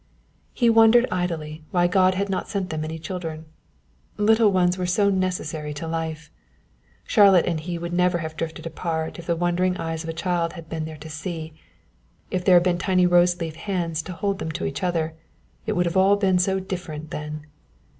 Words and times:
He 0.51 0.67
wondered 0.67 1.05
idly 1.11 1.63
why 1.69 1.85
God 1.85 2.15
had 2.15 2.27
not 2.27 2.49
sent 2.49 2.71
them 2.71 2.83
any 2.83 2.97
children. 2.97 3.45
Little 4.17 4.51
ones 4.51 4.75
were 4.75 4.87
so 4.87 5.11
necessary 5.11 5.75
to 5.75 5.87
life. 5.87 6.31
Charlotte 7.03 7.45
and 7.45 7.59
he 7.59 7.77
would 7.77 7.93
never 7.93 8.17
have 8.17 8.35
drifted 8.35 8.65
apart 8.65 9.19
if 9.19 9.27
the 9.27 9.35
wondering 9.35 9.77
eyes 9.77 10.01
of 10.03 10.09
a 10.09 10.13
child 10.13 10.53
had 10.53 10.67
been 10.67 10.85
there 10.85 10.97
to 10.97 11.07
see 11.07 11.53
if 12.31 12.43
there 12.43 12.55
had 12.55 12.63
been 12.63 12.79
tiny 12.79 13.05
roseleaf 13.05 13.53
hands 13.55 14.01
to 14.01 14.13
hold 14.13 14.39
them 14.39 14.51
to 14.53 14.65
each 14.65 14.81
other. 14.81 15.13
It 15.67 15.73
would 15.73 15.95
all 15.95 16.15
have 16.15 16.19
been 16.19 16.39
so 16.39 16.59
different 16.59 17.11
then. 17.11 17.45